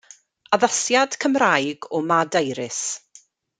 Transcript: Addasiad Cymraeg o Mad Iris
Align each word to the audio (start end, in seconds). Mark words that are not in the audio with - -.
Addasiad 0.55 1.17
Cymraeg 1.25 1.87
o 1.99 2.03
Mad 2.13 2.41
Iris 2.51 2.83